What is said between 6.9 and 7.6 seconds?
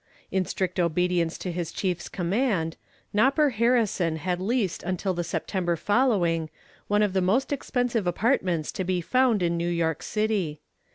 of the most